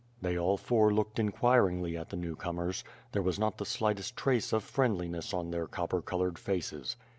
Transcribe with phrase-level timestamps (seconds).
[0.19, 2.83] They all four looked inquiringly at the newcomers.
[3.11, 6.95] There was not the slightest trace of friendliness on their copper colored faces.